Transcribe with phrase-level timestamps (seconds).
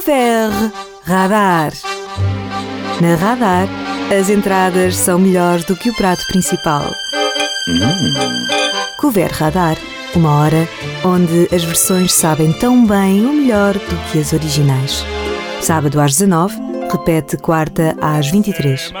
[0.00, 0.72] Couvert
[1.04, 1.72] Radar.
[3.02, 3.68] Na Radar,
[4.18, 6.90] as entradas são melhores do que o prato principal.
[8.98, 9.76] Couvert Radar,
[10.16, 10.66] uma hora
[11.04, 15.04] onde as versões sabem tão bem ou melhor do que as originais.
[15.60, 16.58] Sábado às 19,
[16.90, 18.94] repete quarta às 23.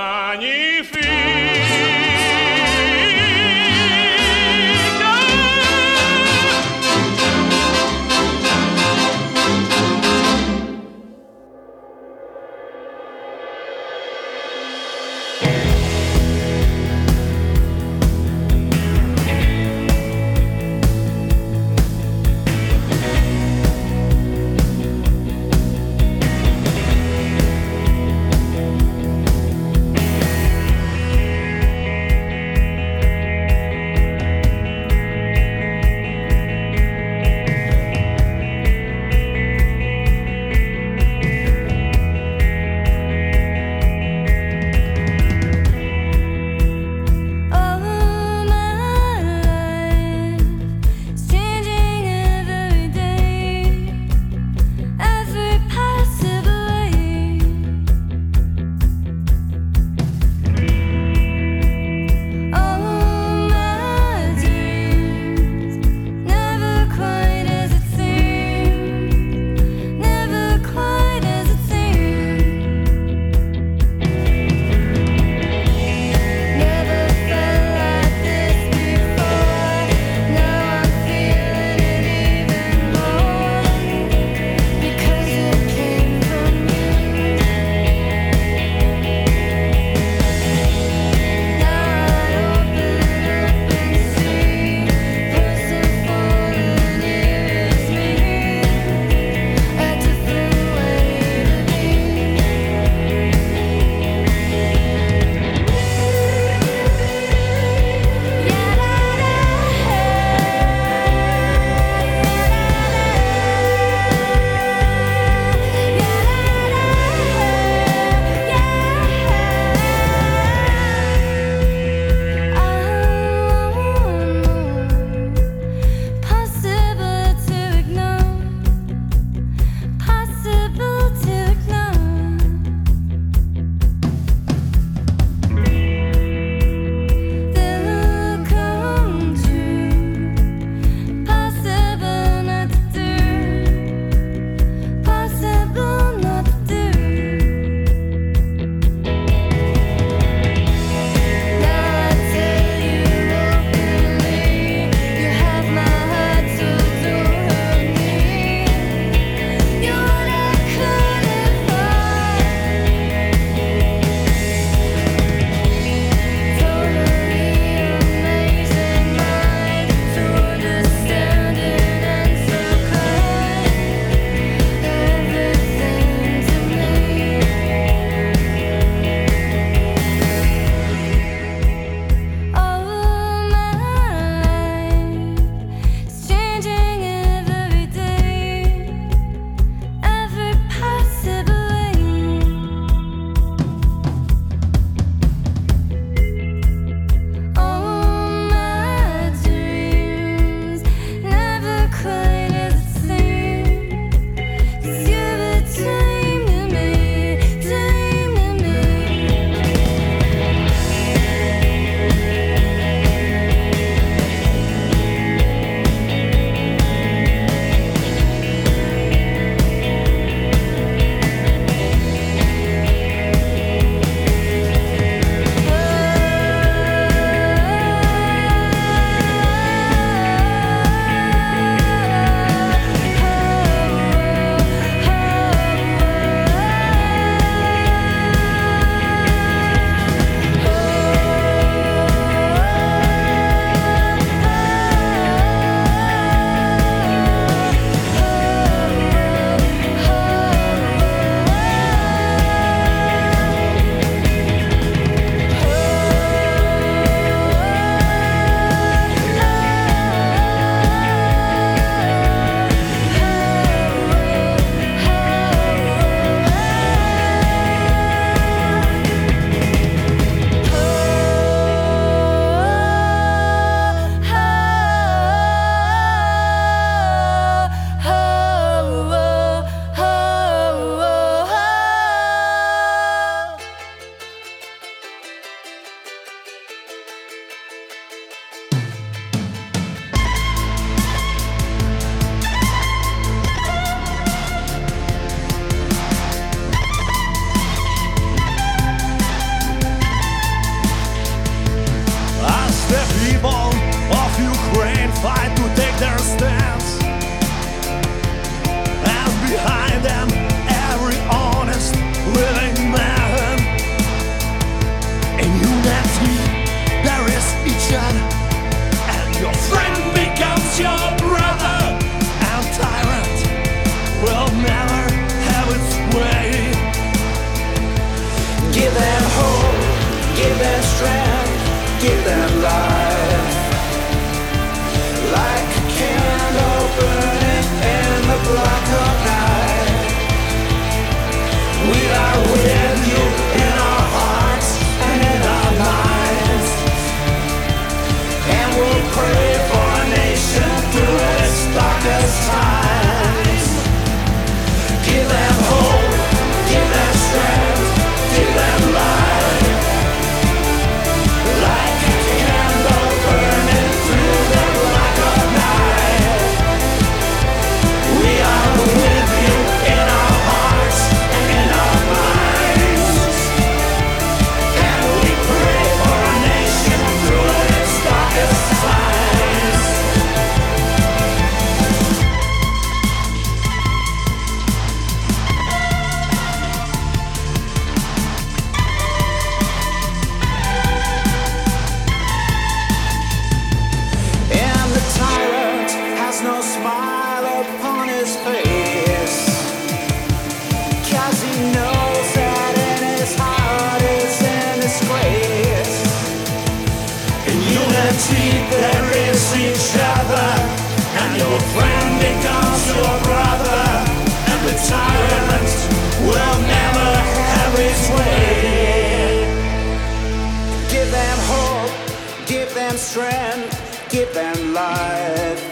[423.00, 425.64] strength, give them life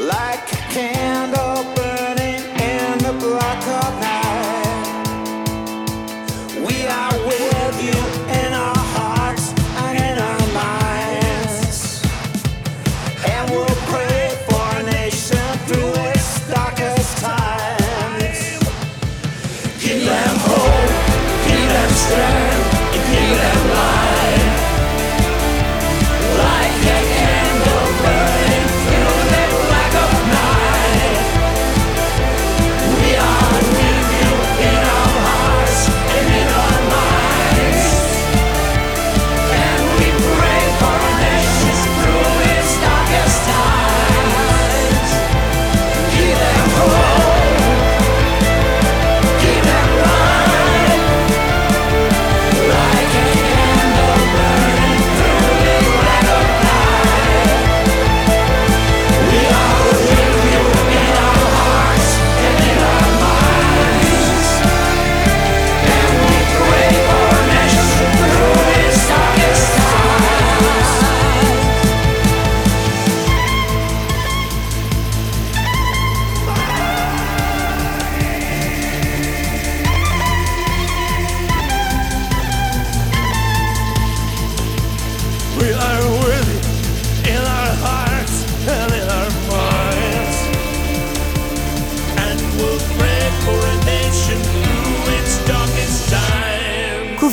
[0.00, 1.49] like a candle.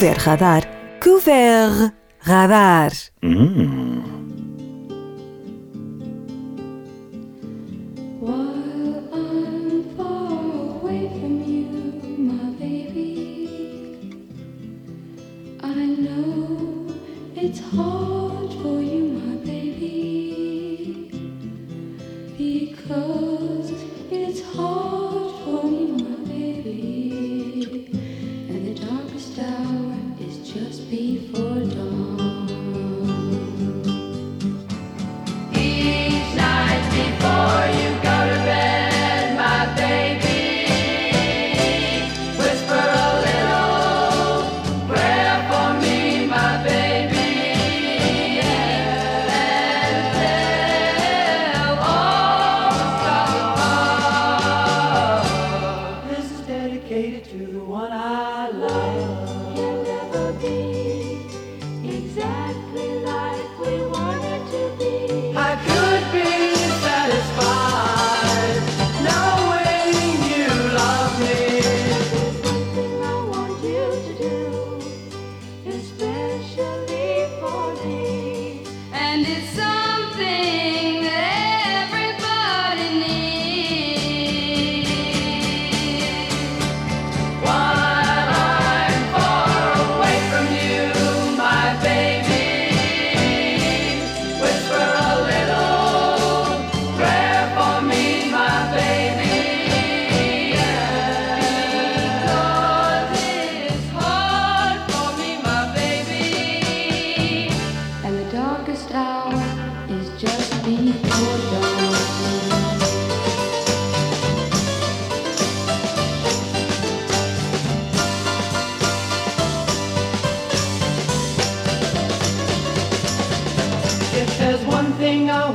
[0.08, 0.64] Couvert Radar.
[1.02, 2.92] Couvert Radar.
[3.22, 3.97] Hum.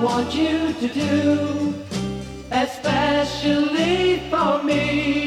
[0.02, 1.74] Want you to do,
[2.50, 5.21] especially for me.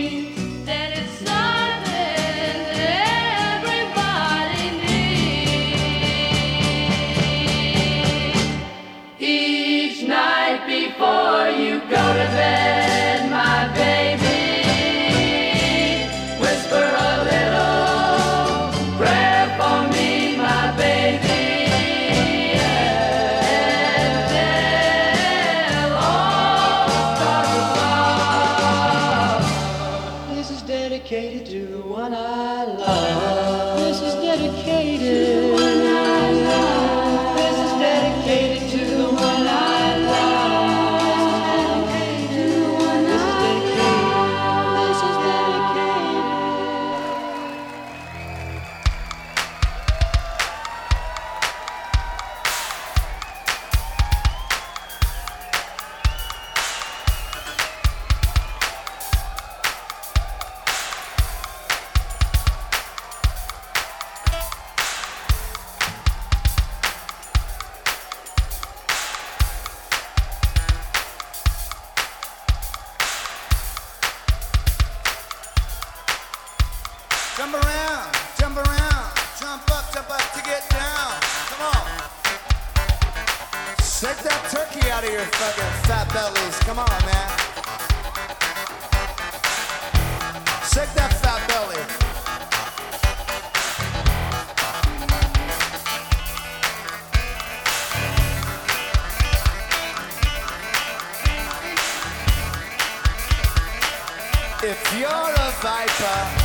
[105.65, 106.44] Viper.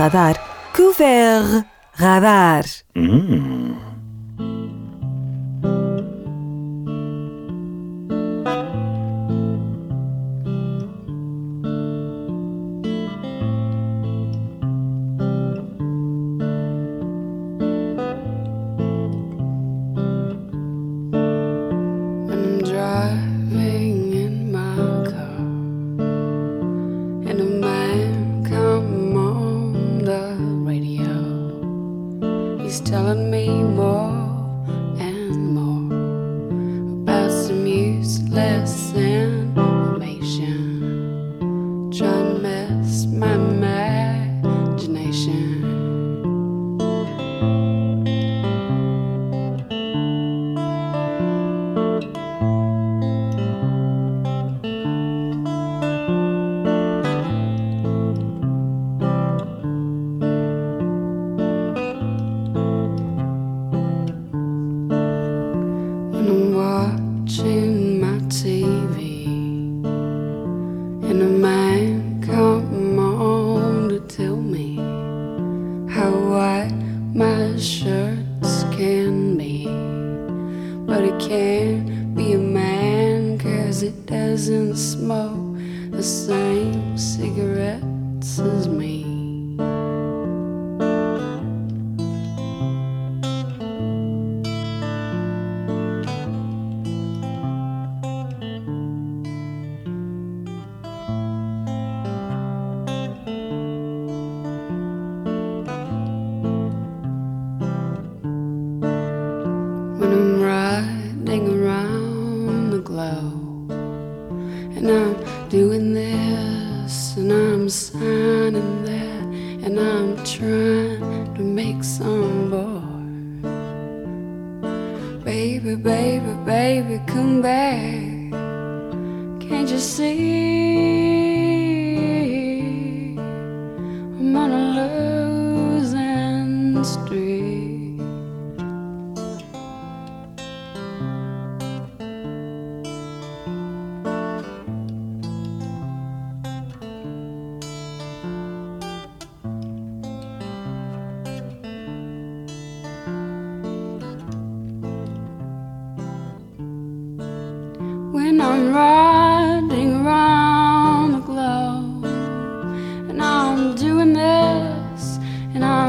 [0.00, 0.36] radar.
[0.72, 1.62] Que
[1.98, 2.64] radar.
[2.96, 3.59] Hum.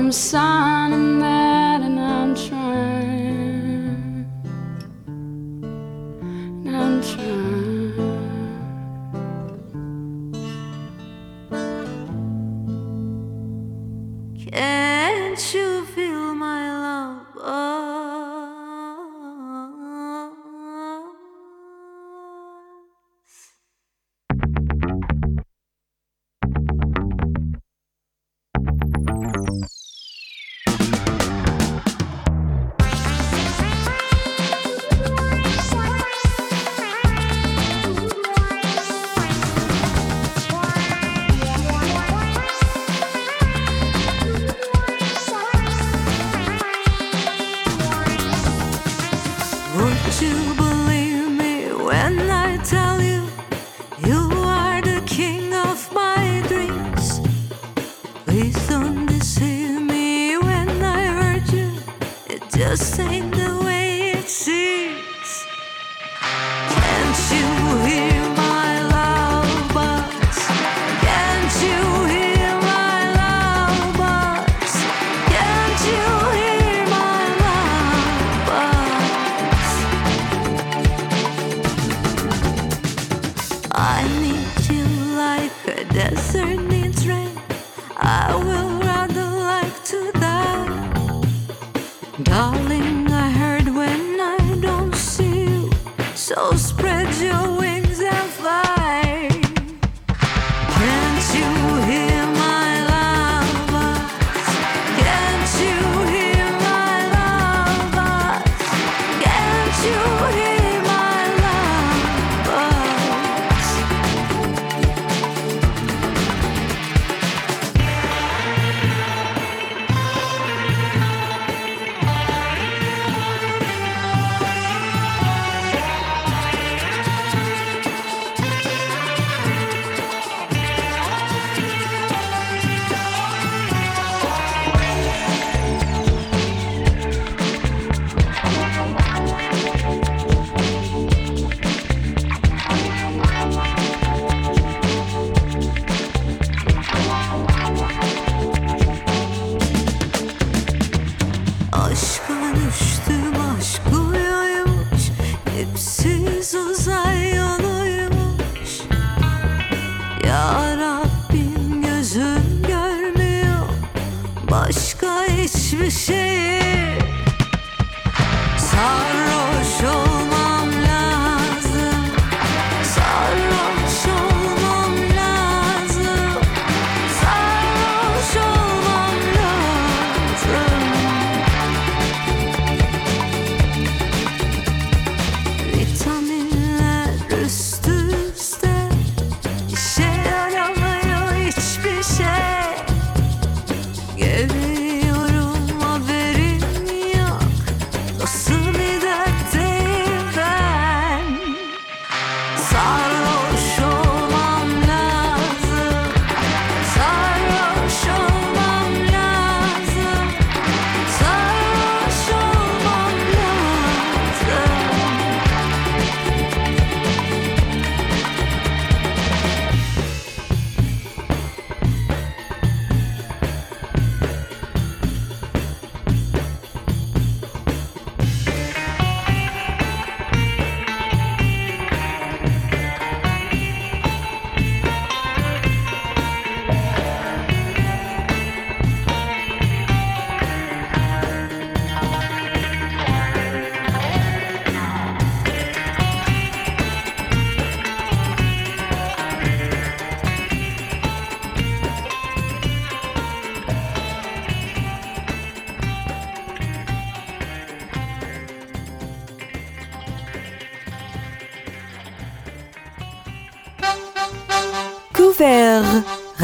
[0.02, 1.41] And I'm signing that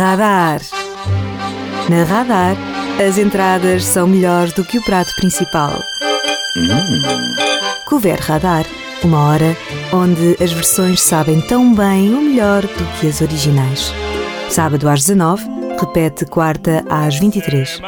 [0.10, 0.62] Radar.
[1.90, 2.56] Na Radar,
[3.06, 5.84] as entradas são melhores do que o prato principal.
[7.86, 8.66] Couvert Radar,
[9.04, 9.58] uma hora
[9.92, 13.94] onde as versões sabem tão bem ou melhor do que as originais.
[14.50, 15.46] Sábado às 19,
[15.78, 17.82] repete quarta às 23.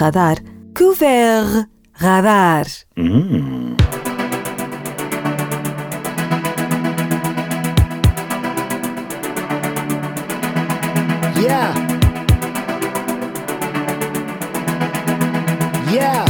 [0.00, 0.36] Radar.
[0.72, 1.66] Couvert
[2.00, 2.64] Radar.
[2.96, 3.76] Yeah.
[11.36, 11.74] Yeah.
[15.92, 16.29] Yeah.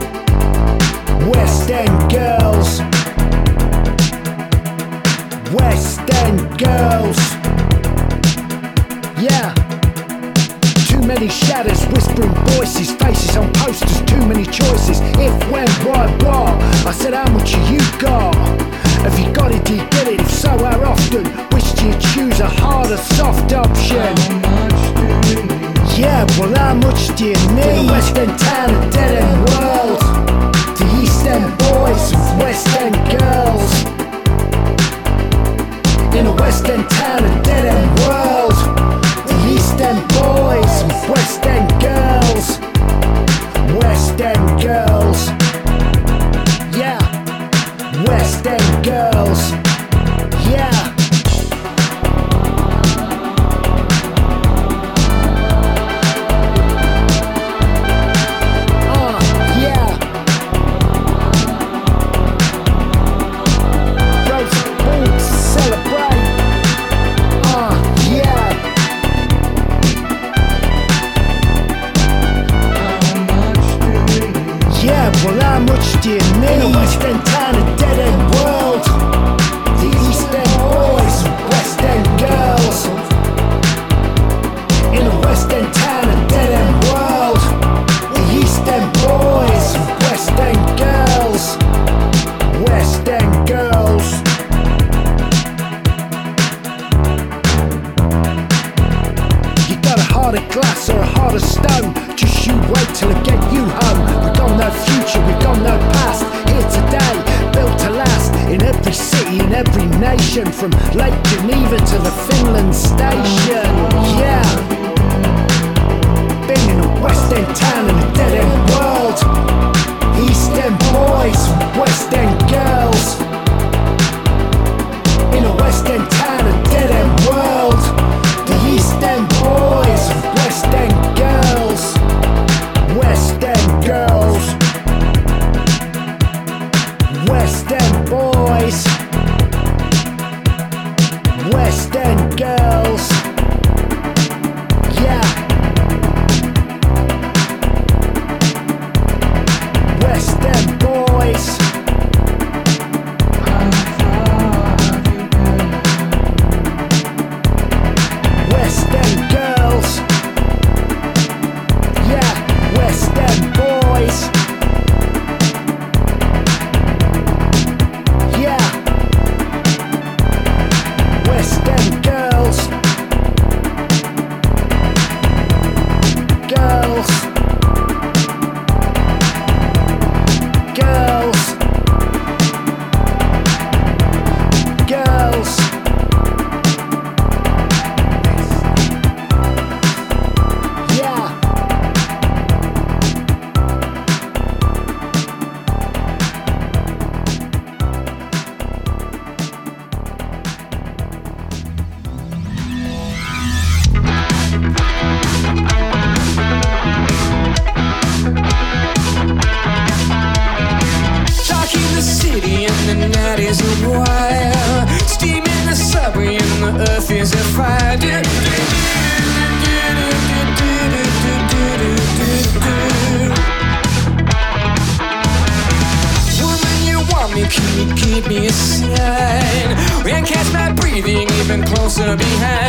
[1.31, 2.81] West End girls.
[5.53, 7.17] West End girls.
[9.21, 9.53] Yeah.
[10.89, 14.99] Too many shadows, whispering voices, faces on posters, too many choices.
[15.25, 16.53] If, when, why, what?
[16.85, 18.35] I said, how much you got?
[19.05, 20.19] Have you got it, do you get it?
[20.19, 21.25] If so, how often?
[21.53, 24.15] Which do you choose, a hard or soft option?
[25.97, 27.89] Yeah, well, how much do you need?
[27.89, 30.00] West End town, a dead end world.
[31.31, 33.71] End boys West End girls.
[36.13, 38.55] In a West End town, a dead end world.
[39.27, 42.59] The East End boys and West End girls.
[43.81, 45.29] West End girls.
[46.77, 46.99] Yeah.
[48.05, 49.70] West End girls.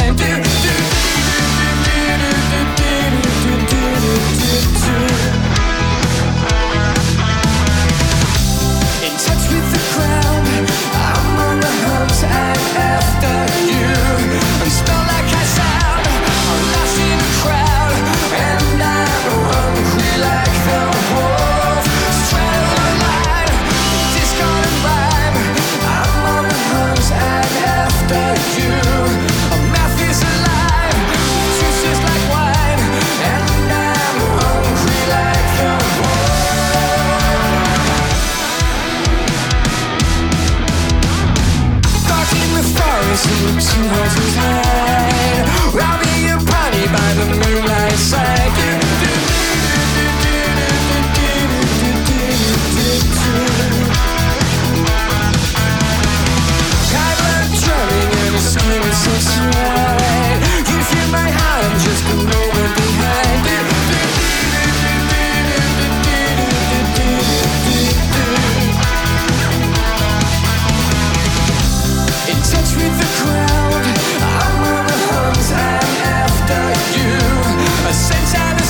[0.02, 0.41] time to
[43.60, 45.44] she was kind.
[45.80, 46.38] I'll be your
[46.86, 48.52] by the moonlight side.
[56.94, 57.56] I learned
[58.28, 59.12] and so.
[60.70, 62.41] You feel my heart, just a
[77.92, 78.61] 剩下的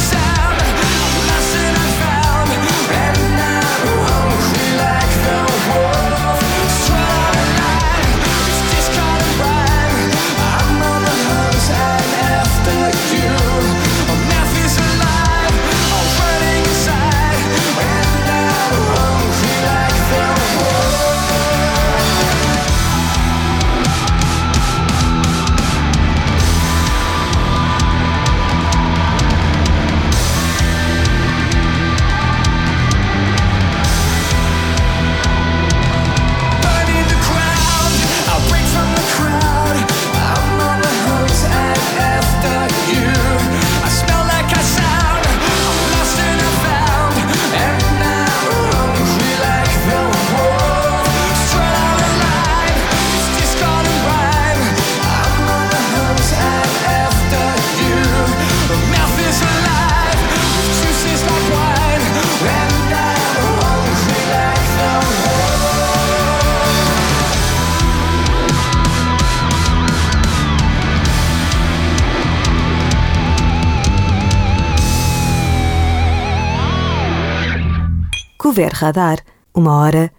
[78.53, 79.19] houver radar,
[79.55, 80.13] uma hora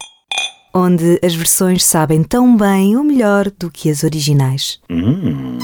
[0.74, 4.80] onde as versões sabem tão bem ou melhor do que as originais.
[4.90, 5.60] Hum.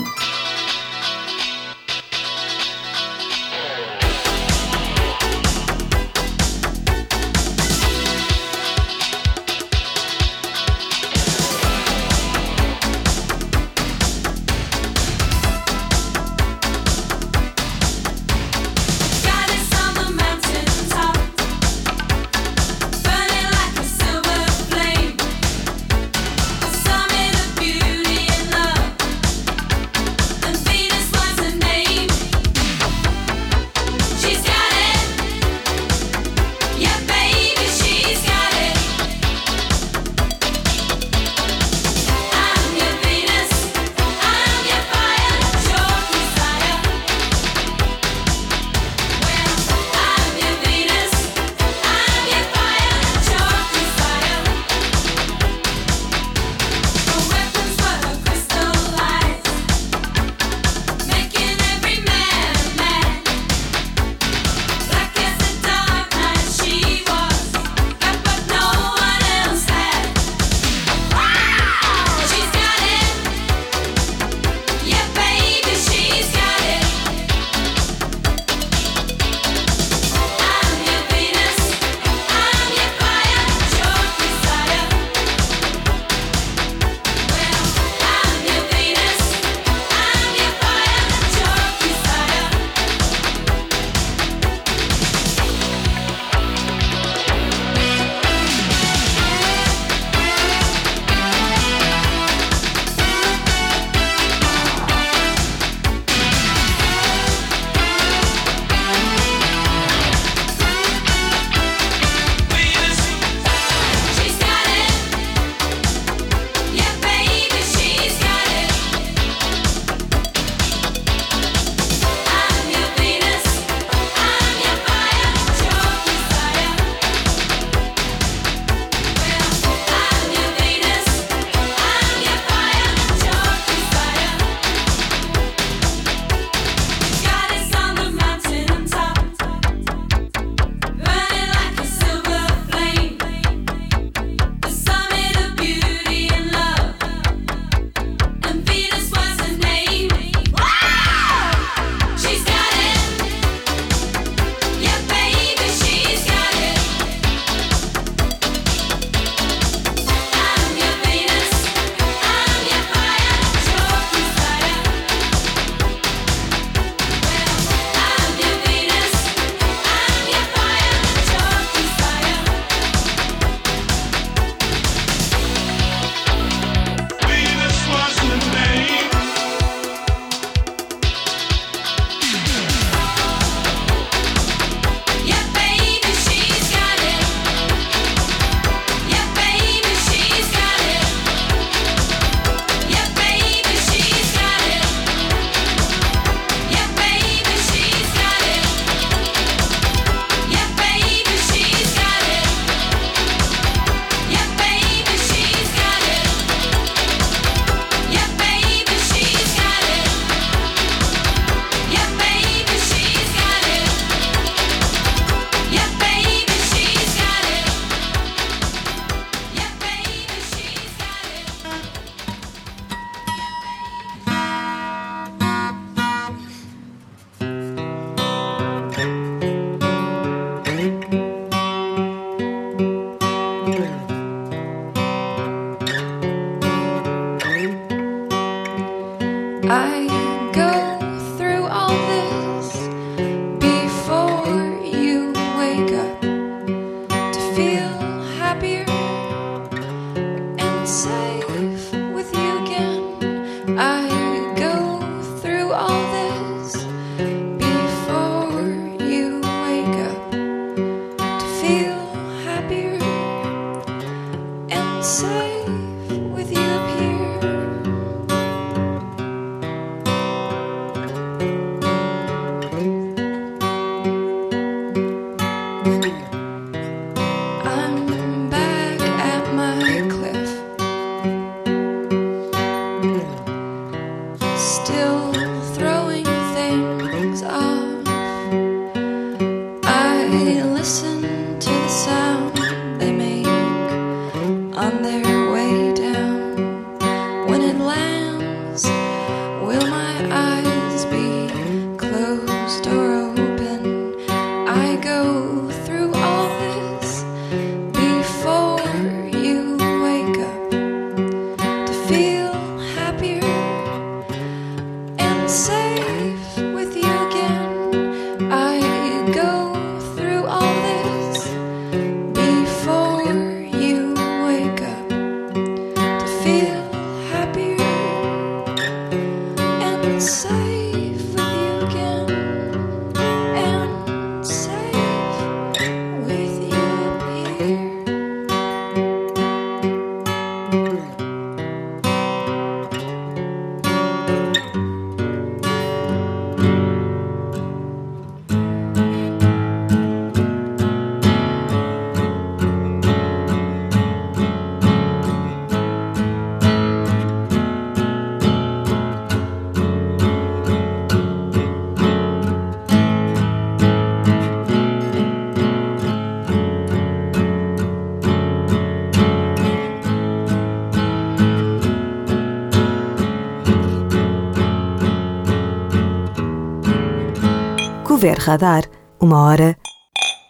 [378.40, 378.84] radar,
[379.20, 379.78] uma hora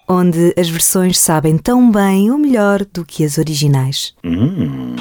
[0.08, 4.16] onde as versões sabem tão bem ou melhor do que as originais.
[4.24, 4.96] Hum.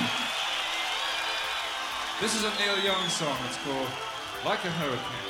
[2.20, 3.36] This is a Neil Young song.
[3.47, 3.89] It's called
[4.45, 5.28] Like a Hurricane.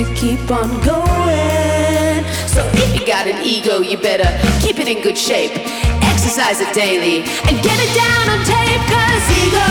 [0.00, 2.24] to keep on going.
[2.48, 4.24] So if you got an ego, you better
[4.64, 5.52] keep it in good shape.
[6.00, 8.80] Exercise it daily and get it down on tape.
[8.88, 9.70] Cause ego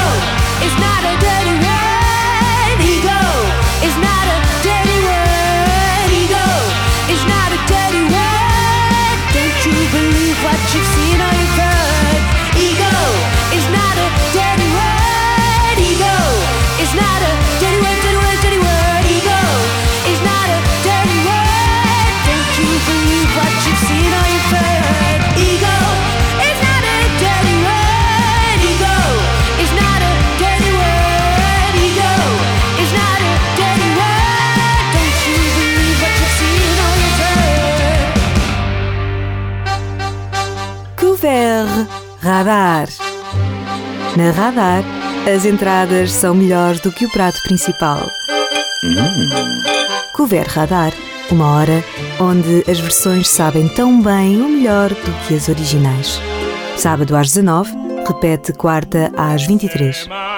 [0.61, 2.77] is not a dirty word.
[2.77, 3.21] Ego
[3.81, 6.09] is not a dirty word.
[6.13, 6.45] Ego
[7.09, 9.17] is not a dirty word.
[9.33, 11.38] Don't you believe what you've seen
[42.29, 42.87] Radar.
[44.15, 44.83] Na Radar,
[45.27, 48.07] as entradas são melhores do que o prato principal.
[50.13, 50.93] Couvert Radar,
[51.31, 51.83] uma hora
[52.19, 56.21] onde as versões sabem tão bem ou melhor do que as originais.
[56.77, 57.73] Sábado às 19,
[58.07, 60.05] repete quarta às 23.
[60.07, 60.28] My